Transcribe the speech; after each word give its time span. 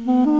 Mm-hmm. 0.00 0.39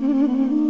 Mm-hmm. 0.00 0.63